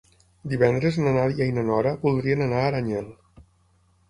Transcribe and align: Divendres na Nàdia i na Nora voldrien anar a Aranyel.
Divendres 0.53 0.97
na 1.03 1.13
Nàdia 1.17 1.47
i 1.51 1.55
na 1.57 1.65
Nora 1.67 1.93
voldrien 2.07 2.43
anar 2.47 2.63
a 2.63 2.65
Aranyel. 2.71 3.13